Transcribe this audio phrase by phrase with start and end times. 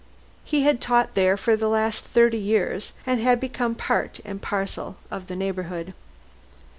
[0.43, 4.97] He had taught here for the last thirty years, and had become part and parcel
[5.11, 5.93] of the neighborhood.